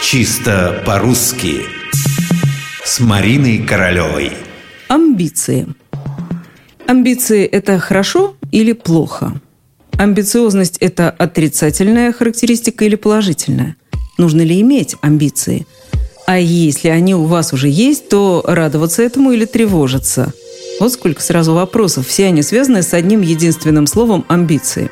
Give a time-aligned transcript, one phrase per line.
[0.00, 1.62] Чисто по-русски
[2.84, 4.32] С Мариной Королевой
[4.86, 5.66] Амбиции
[6.86, 9.40] Амбиции– это хорошо или плохо?
[9.98, 13.76] Амбициозность– это отрицательная характеристика или положительная?
[14.18, 15.66] Нужно ли иметь амбиции?
[16.26, 20.32] А если они у вас уже есть, то радоваться этому или тревожиться?
[20.78, 22.06] Вот сколько сразу вопросов.
[22.06, 24.90] Все они связаны с одним единственным словом «амбиции».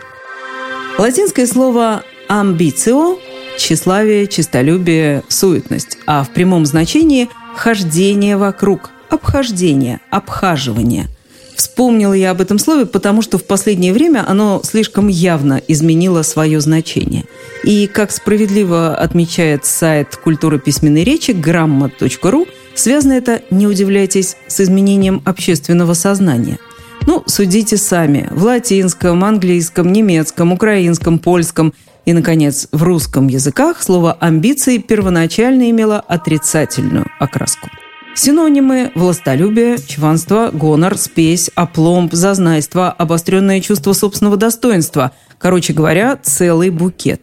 [0.98, 3.18] Латинское слово «амбицио»–
[3.56, 11.06] тщеславие, честолюбие, суетность, а в прямом значении– хождение вокруг, обхождение, обхаживание–
[11.56, 16.60] Вспомнила я об этом слове, потому что в последнее время оно слишком явно изменило свое
[16.60, 17.24] значение.
[17.64, 25.22] И, как справедливо отмечает сайт культуры письменной речи грамма.ру, связано это, не удивляйтесь, с изменением
[25.24, 26.58] общественного сознания.
[27.06, 28.28] Ну, судите сами.
[28.32, 31.72] В латинском, английском, немецком, украинском, польском
[32.06, 37.68] и, наконец, в русском языках слово «амбиции» первоначально имело отрицательную окраску.
[38.14, 45.12] Синонимы– властолюбие, чванство, гонор, спесь, опломб, зазнайство, обостренное чувство собственного достоинства.
[45.38, 47.20] Короче говоря, целый букет.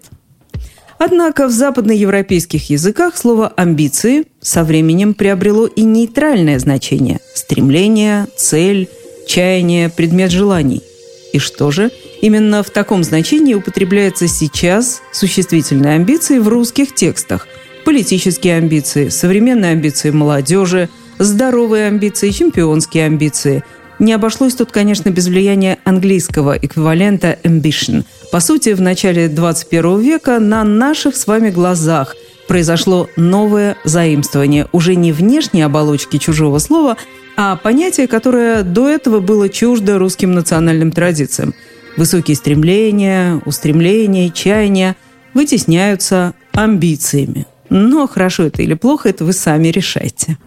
[0.99, 8.89] Однако в западноевропейских языках слово «амбиции» со временем приобрело и нейтральное значение– стремление, цель,
[9.27, 10.83] чаяние, предмет желаний.
[11.33, 11.91] И что же?
[12.21, 17.47] Именно в таком значении употребляется сейчас существительные амбиции в русских текстах–
[17.83, 20.89] политические амбиции, современные амбиции молодежи,
[21.19, 23.63] здоровые амбиции, чемпионские амбиции.
[23.99, 28.05] Не обошлось тут, конечно, без влияния английского эквивалента ambition.
[28.31, 32.15] По сути, в начале 21 века на наших с вами глазах
[32.47, 36.97] произошло новое заимствование уже не внешней оболочки чужого слова,
[37.35, 41.53] а понятие, которое до этого было чуждо русским национальным традициям.
[41.97, 44.95] Высокие стремления, устремления, чаяния
[45.33, 47.45] вытесняются амбициями.
[47.69, 50.37] Но хорошо это или плохо, это вы сами решайте.